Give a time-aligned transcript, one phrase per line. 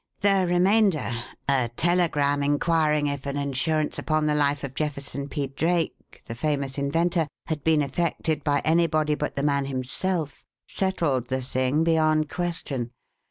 [0.21, 1.11] "The remainder,
[1.47, 5.45] a telegram inquiring if an insurance upon the life of Jefferson P.
[5.45, 11.43] Drake, the famous inventor, had been effected by anybody but the man himself, settled the
[11.43, 12.89] thing beyond question.